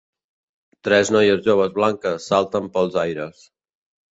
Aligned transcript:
Tres 0.87 1.11
noies 1.15 1.45
joves 1.49 1.75
blanques 1.77 2.27
salten 2.33 2.73
pels 2.79 2.99
aires. 3.07 3.45